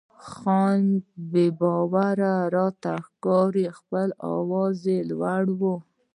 که 0.23 0.29
ځان 0.39 0.81
بې 1.31 1.45
باوره 1.59 2.33
راته 2.55 2.93
ښکاري 3.05 3.65
خپل 3.77 4.09
آواز 4.35 4.79
لوړوم. 5.09 5.79